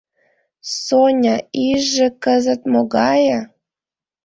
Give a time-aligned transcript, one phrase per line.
[0.83, 3.39] —Соня, ийже кызыт могае?